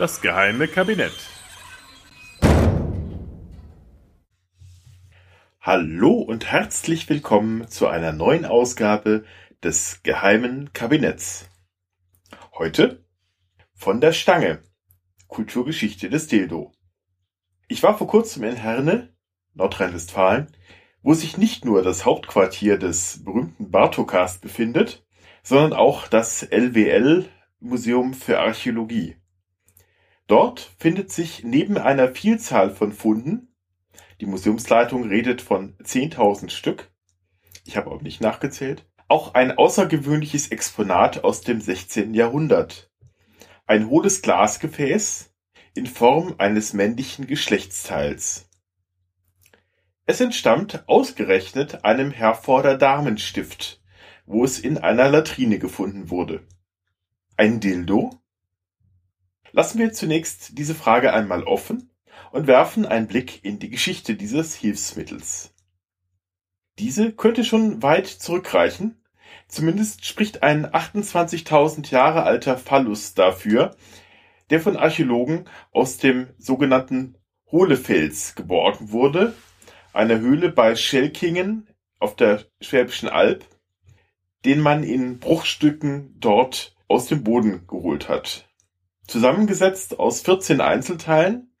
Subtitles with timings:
[0.00, 1.12] Das geheime Kabinett.
[5.60, 9.26] Hallo und herzlich willkommen zu einer neuen Ausgabe
[9.62, 11.50] des geheimen Kabinetts.
[12.54, 13.04] Heute
[13.74, 14.62] von der Stange.
[15.28, 16.72] Kulturgeschichte des Dildo.
[17.68, 19.14] Ich war vor kurzem in Herne,
[19.52, 20.50] Nordrhein-Westfalen,
[21.02, 25.04] wo sich nicht nur das Hauptquartier des berühmten Bartokast befindet,
[25.42, 27.28] sondern auch das LWL
[27.58, 29.19] Museum für Archäologie.
[30.30, 33.52] Dort findet sich neben einer Vielzahl von Funden,
[34.20, 36.88] die Museumsleitung redet von 10.000 Stück,
[37.64, 42.14] ich habe aber nicht nachgezählt, auch ein außergewöhnliches Exponat aus dem 16.
[42.14, 42.92] Jahrhundert.
[43.66, 45.34] Ein hohles Glasgefäß
[45.74, 48.48] in Form eines männlichen Geschlechtsteils.
[50.06, 53.82] Es entstammt ausgerechnet einem Herforder Damenstift,
[54.26, 56.46] wo es in einer Latrine gefunden wurde.
[57.36, 58.19] Ein Dildo?
[59.52, 61.90] Lassen wir zunächst diese Frage einmal offen
[62.32, 65.52] und werfen einen Blick in die Geschichte dieses Hilfsmittels.
[66.78, 69.04] Diese könnte schon weit zurückreichen,
[69.48, 73.76] zumindest spricht ein 28.000 Jahre alter Phallus dafür,
[74.50, 77.16] der von Archäologen aus dem sogenannten
[77.50, 79.34] Hohlefels geborgen wurde,
[79.92, 83.44] einer Höhle bei Schelkingen auf der Schwäbischen Alb,
[84.44, 88.49] den man in Bruchstücken dort aus dem Boden geholt hat.
[89.10, 91.52] Zusammengesetzt aus 14 Einzelteilen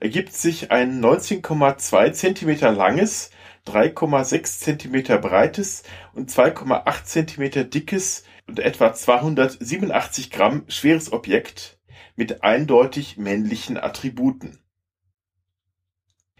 [0.00, 3.30] ergibt sich ein 19,2 Zentimeter langes,
[3.68, 5.84] 3,6 Zentimeter breites
[6.14, 11.78] und 2,8 Zentimeter dickes und etwa 287 Gramm schweres Objekt
[12.16, 14.58] mit eindeutig männlichen Attributen.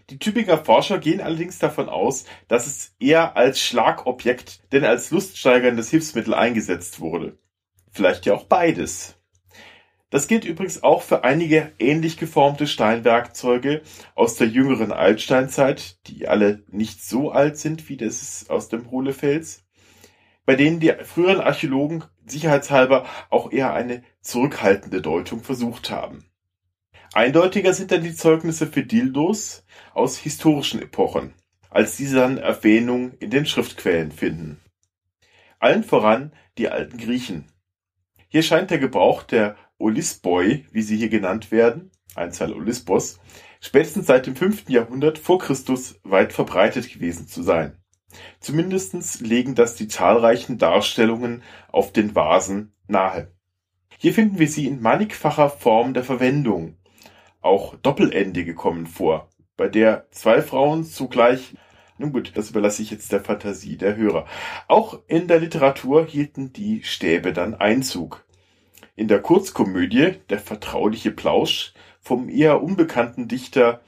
[0.09, 5.91] Die Tübinger Forscher gehen allerdings davon aus, dass es eher als Schlagobjekt denn als luststeigerndes
[5.91, 7.37] Hilfsmittel eingesetzt wurde.
[7.89, 9.16] Vielleicht ja auch beides.
[10.09, 13.81] Das gilt übrigens auch für einige ähnlich geformte Steinwerkzeuge
[14.15, 19.65] aus der jüngeren Altsteinzeit, die alle nicht so alt sind wie das aus dem Hohlefels,
[20.45, 26.23] bei denen die früheren Archäologen sicherheitshalber auch eher eine zurückhaltende Deutung versucht haben.
[27.13, 31.33] Eindeutiger sind dann die Zeugnisse für Dildos aus historischen Epochen,
[31.69, 34.61] als diese dann Erwähnung in den Schriftquellen finden.
[35.59, 37.45] Allen voran die alten Griechen.
[38.29, 43.19] Hier scheint der Gebrauch der Olispoi, wie sie hier genannt werden, Einzahl Olispos,
[43.61, 47.77] spätestens seit dem fünften Jahrhundert vor Christus weit verbreitet gewesen zu sein.
[48.39, 53.31] Zumindestens legen das die zahlreichen Darstellungen auf den Vasen nahe.
[53.97, 56.77] Hier finden wir sie in mannigfacher Form der Verwendung,
[57.41, 61.55] auch doppelendige kommen vor, bei der zwei Frauen zugleich
[61.99, 64.27] nun gut, das überlasse ich jetzt der Fantasie der Hörer.
[64.67, 68.23] Auch in der Literatur hielten die Stäbe dann Einzug.
[68.97, 73.81] In der Kurzkomödie Der vertrauliche Plausch vom eher unbekannten Dichter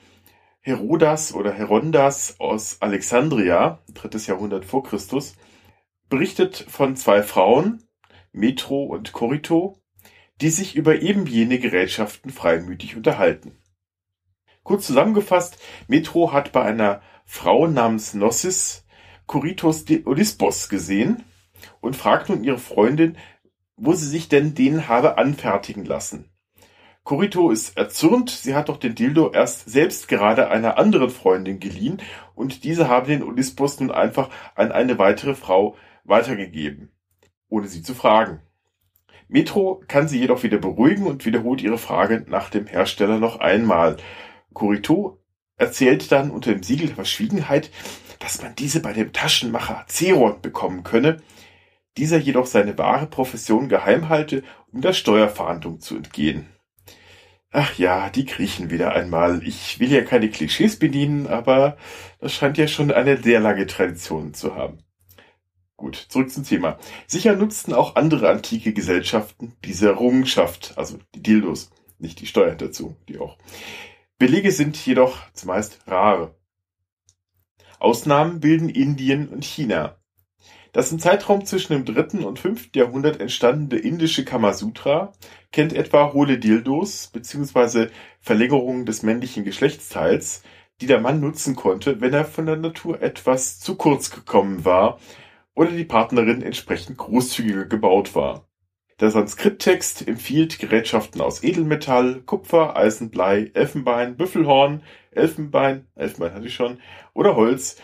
[0.62, 5.36] Herodas oder Herondas aus Alexandria, drittes Jahrhundert vor Christus,
[6.10, 7.82] berichtet von zwei Frauen,
[8.34, 9.82] Metro und Corito,
[10.42, 13.58] die sich über eben jene Gerätschaften freimütig unterhalten.
[14.62, 18.86] Kurz zusammengefasst, Metro hat bei einer Frau namens Nossis
[19.26, 21.24] Coritos de Olispos gesehen
[21.82, 23.18] und fragt nun ihre Freundin,
[23.80, 26.30] wo sie sich denn den habe anfertigen lassen.
[27.04, 32.02] Corito ist erzürnt, sie hat doch den Dildo erst selbst gerade einer anderen Freundin geliehen
[32.36, 36.92] und diese habe den Olispos nun einfach an eine weitere Frau weitergegeben,
[37.48, 38.42] ohne sie zu fragen.
[39.28, 43.98] Metro kann sie jedoch wieder beruhigen und wiederholt ihre Frage nach dem Hersteller noch einmal.
[44.54, 45.20] Corito
[45.56, 47.70] erzählt dann unter dem Siegel der Verschwiegenheit,
[48.20, 51.22] dass man diese bei dem Taschenmacher Zeron bekommen könne,
[51.98, 56.48] dieser jedoch seine wahre Profession geheim halte, um der Steuerfahndung zu entgehen.
[57.52, 59.42] Ach ja, die Griechen wieder einmal.
[59.44, 61.78] Ich will ja keine Klischees bedienen, aber
[62.20, 64.84] das scheint ja schon eine sehr lange Tradition zu haben.
[65.76, 66.78] Gut, zurück zum Thema.
[67.08, 72.96] Sicher nutzten auch andere antike Gesellschaften diese Errungenschaft, also die Dildos, nicht die Steuern dazu,
[73.08, 73.38] die auch.
[74.20, 76.36] Belege sind jedoch zumeist rare.
[77.80, 79.99] Ausnahmen bilden Indien und China.
[80.72, 85.14] Das im Zeitraum zwischen dem dritten und fünften Jahrhundert entstandene indische Kamasutra
[85.52, 87.88] kennt etwa hohle Dildos bzw.
[88.20, 90.44] Verlängerungen des männlichen Geschlechtsteils,
[90.80, 95.00] die der Mann nutzen konnte, wenn er von der Natur etwas zu kurz gekommen war
[95.56, 98.46] oder die Partnerin entsprechend großzügiger gebaut war.
[99.00, 106.80] Der Sanskrit-Text empfiehlt Gerätschaften aus Edelmetall, Kupfer, Eisenblei, Elfenbein, Büffelhorn, Elfenbein, Elfenbein hatte ich schon,
[107.14, 107.78] oder Holz,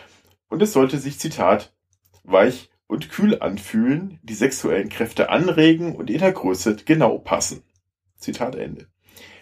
[0.48, 1.74] und es sollte sich, Zitat,
[2.22, 7.62] weich und kühl anfühlen, die sexuellen Kräfte anregen und in der Größe genau passen.
[8.16, 8.86] Zitat Ende.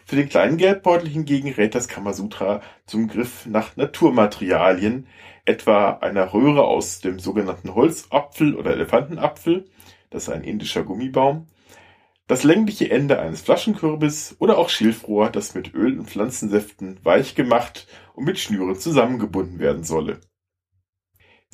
[0.06, 5.06] Für den kleinen Geldbeutel hingegen rät das Kamasutra zum Griff nach Naturmaterialien,
[5.46, 9.64] etwa einer Röhre aus dem sogenannten Holzapfel oder Elefantenapfel,
[10.11, 11.46] das ist ein indischer Gummibaum,
[12.26, 17.87] das längliche Ende eines Flaschenkürbis oder auch Schilfrohr, das mit Öl und Pflanzensäften weich gemacht
[18.14, 20.20] und mit Schnüren zusammengebunden werden solle.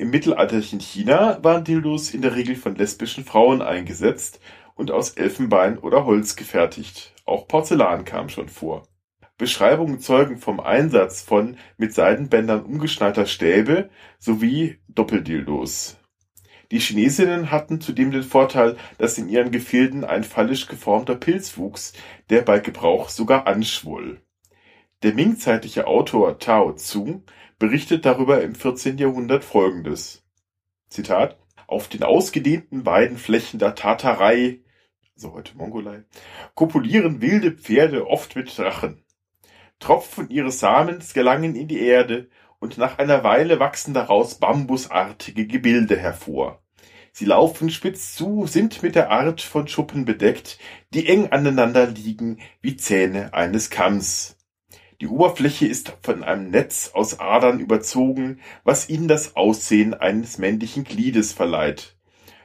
[0.01, 4.39] Im mittelalterlichen China waren Dildos in der Regel von lesbischen Frauen eingesetzt
[4.73, 7.13] und aus Elfenbein oder Holz gefertigt.
[7.23, 8.87] Auch Porzellan kam schon vor.
[9.37, 15.99] Beschreibungen zeugen vom Einsatz von mit Seidenbändern umgeschnallter Stäbe sowie Doppeldildos.
[16.71, 21.93] Die Chinesinnen hatten zudem den Vorteil, dass in ihren Gefilden ein phallisch geformter Pilz wuchs,
[22.31, 24.19] der bei Gebrauch sogar anschwoll.
[25.03, 27.23] Der Ming-zeitliche Autor Tao Zung
[27.61, 28.97] berichtet darüber im 14.
[28.97, 30.23] Jahrhundert folgendes:
[30.89, 31.37] Zitat:
[31.67, 34.61] Auf den ausgedehnten Weidenflächen der Tatarei,
[35.15, 36.03] so heute Mongolei,
[36.55, 39.03] kopulieren wilde Pferde oft mit Drachen.
[39.79, 45.97] Tropfen ihres Samens gelangen in die Erde, und nach einer Weile wachsen daraus bambusartige Gebilde
[45.97, 46.63] hervor.
[47.11, 50.57] Sie laufen spitz zu, sind mit der Art von Schuppen bedeckt,
[50.95, 54.40] die eng aneinander liegen wie Zähne eines Kamms.
[55.01, 60.83] Die Oberfläche ist von einem Netz aus Adern überzogen, was ihnen das Aussehen eines männlichen
[60.83, 61.97] Gliedes verleiht.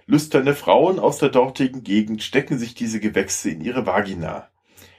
[0.06, 4.48] Lüsterne Frauen aus der dortigen Gegend stecken sich diese Gewächse in ihre Vagina.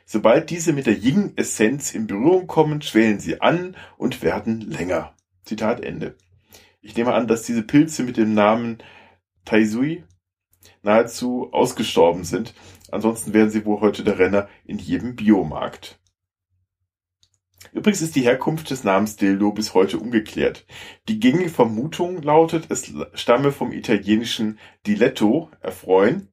[0.06, 5.15] Sobald diese mit der Yin-Essenz in Berührung kommen, schwellen sie an und werden länger.
[5.44, 6.15] Zitat Ende.
[6.81, 8.77] Ich nehme an, dass diese Pilze mit dem Namen
[9.45, 10.04] Taisui
[10.83, 12.54] nahezu ausgestorben sind.
[12.92, 16.00] Ansonsten wären sie wohl heute der Renner in jedem Biomarkt.
[17.71, 20.65] Übrigens ist die Herkunft des Namens Dildo bis heute ungeklärt.
[21.07, 26.29] Die gängige Vermutung lautet, es stamme vom italienischen diletto, erfreuen,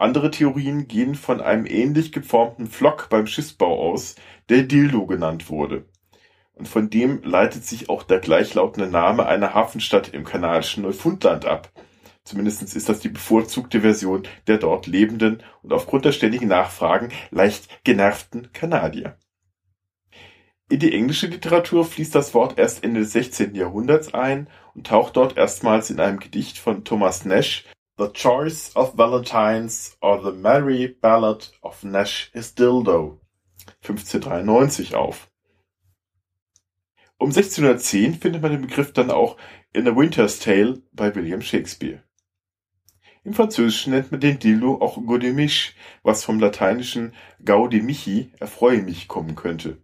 [0.00, 4.14] andere Theorien gehen von einem ähnlich geformten Flock beim Schiffsbau aus,
[4.48, 5.84] der Dildo genannt wurde.
[6.54, 11.70] Und von dem leitet sich auch der gleichlautende Name einer Hafenstadt im kanadischen Neufundland ab.
[12.24, 17.84] Zumindest ist das die bevorzugte Version der dort lebenden und aufgrund der ständigen Nachfragen leicht
[17.84, 19.18] genervten Kanadier.
[20.70, 23.56] In die englische Literatur fließt das Wort erst Ende des 16.
[23.56, 27.64] Jahrhunderts ein und taucht dort erstmals in einem Gedicht von Thomas Nash
[27.98, 33.18] The Choice of Valentines or the Merry Ballad of Nash is Dildo
[33.82, 35.28] (1593) auf.
[37.18, 39.38] Um 1610 findet man den Begriff dann auch
[39.72, 42.04] in A Winter's Tale bei William Shakespeare.
[43.24, 45.72] Im Französischen nennt man den Dildo auch Godemiche,
[46.04, 47.12] was vom lateinischen
[47.44, 49.82] Gaude michi, erfreue mich, kommen könnte.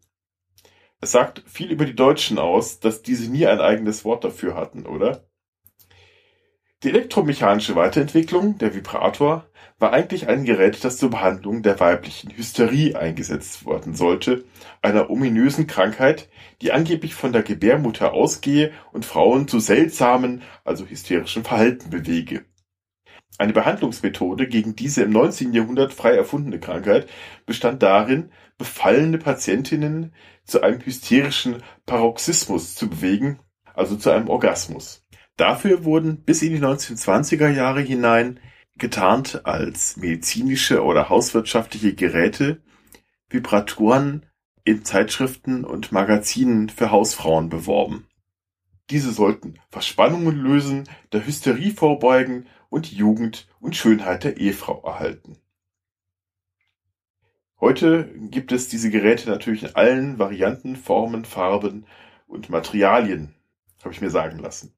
[1.00, 4.86] Es sagt viel über die Deutschen aus, dass diese nie ein eigenes Wort dafür hatten,
[4.86, 5.28] oder?
[6.82, 9.46] Die elektromechanische Weiterentwicklung, der Vibrator,
[9.78, 14.44] war eigentlich ein Gerät, das zur Behandlung der weiblichen Hysterie eingesetzt worden sollte,
[14.82, 16.28] einer ominösen Krankheit,
[16.62, 22.44] die angeblich von der Gebärmutter ausgehe und Frauen zu seltsamen, also hysterischen Verhalten bewege.
[23.38, 25.52] Eine Behandlungsmethode gegen diese im 19.
[25.52, 27.06] Jahrhundert frei erfundene Krankheit
[27.44, 30.14] bestand darin, befallene Patientinnen
[30.44, 33.38] zu einem hysterischen Paroxysmus zu bewegen,
[33.74, 35.04] also zu einem Orgasmus.
[35.36, 38.40] Dafür wurden bis in die 1920er Jahre hinein
[38.78, 42.62] getarnt als medizinische oder hauswirtschaftliche Geräte
[43.28, 44.24] Vibratoren
[44.64, 48.06] in Zeitschriften und Magazinen für Hausfrauen beworben.
[48.90, 55.38] Diese sollten Verspannungen lösen, der Hysterie vorbeugen und die Jugend und Schönheit der Ehefrau erhalten.
[57.58, 61.86] Heute gibt es diese Geräte natürlich in allen Varianten, Formen, Farben
[62.26, 63.34] und Materialien,
[63.80, 64.72] habe ich mir sagen lassen.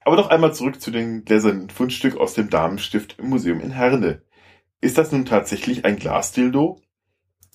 [0.00, 4.22] Aber doch einmal zurück zu dem gläsernen Fundstück aus dem Damenstift im Museum in Herne.
[4.80, 6.82] Ist das nun tatsächlich ein Glasdildo?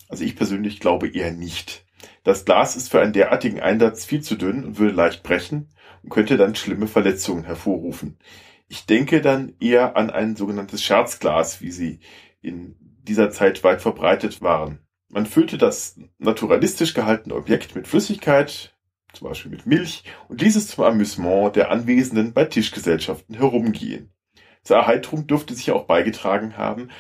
[0.08, 1.86] Also ich persönlich glaube eher nicht.
[2.30, 5.68] Das Glas ist für einen derartigen Einsatz viel zu dünn und würde leicht brechen
[6.04, 8.20] und könnte dann schlimme Verletzungen hervorrufen.
[8.68, 12.02] Ich denke dann eher an ein sogenanntes Scherzglas, wie sie
[12.44, 14.78] in dieser Zeit weit verbreitet waren.
[15.08, 18.78] Man füllte das naturalistisch gehaltene Objekt mit Flüssigkeit,
[19.12, 24.14] zum Beispiel mit Milch, und ließ es zum Amüsement der Anwesenden bei Tischgesellschaften herumgehen.
[24.62, 26.92] Zur Erheiterung dürfte sich auch beigetragen haben,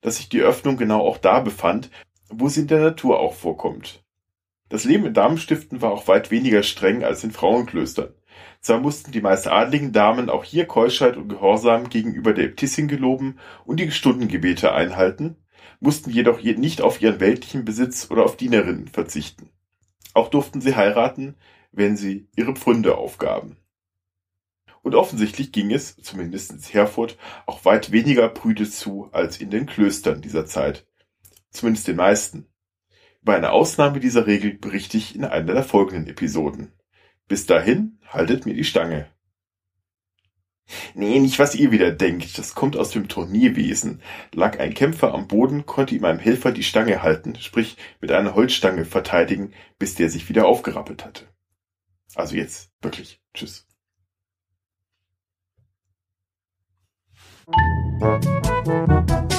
[0.00, 1.90] dass sich die Öffnung genau auch da befand,
[2.28, 4.03] wo sie in der Natur auch vorkommt.
[4.68, 8.14] Das Leben in Damenstiften war auch weit weniger streng als in Frauenklöstern.
[8.60, 13.38] Zwar mussten die meist adligen Damen auch hier Keuschheit und Gehorsam gegenüber der Äbtissin geloben
[13.66, 15.36] und die Stundengebete einhalten,
[15.80, 19.50] mussten jedoch nicht auf ihren weltlichen Besitz oder auf Dienerinnen verzichten.
[20.14, 21.34] Auch durften sie heiraten,
[21.72, 23.58] wenn sie ihre Pfründe aufgaben.
[24.82, 29.66] Und offensichtlich ging es, zumindest in Herford, auch weit weniger prüde zu als in den
[29.66, 30.86] Klöstern dieser Zeit.
[31.50, 32.46] Zumindest den meisten.
[33.24, 36.74] Über eine Ausnahme dieser Regel berichte ich in einer der folgenden Episoden.
[37.26, 39.06] Bis dahin, haltet mir die Stange.
[40.92, 42.36] Nee, nicht was ihr wieder denkt.
[42.36, 44.02] Das kommt aus dem Turnierwesen.
[44.34, 48.34] Lag ein Kämpfer am Boden, konnte ihm einem Helfer die Stange halten, sprich mit einer
[48.34, 51.24] Holzstange verteidigen, bis der sich wieder aufgerappelt hatte.
[52.14, 53.22] Also jetzt wirklich.
[53.32, 53.66] Tschüss.
[57.50, 59.33] You.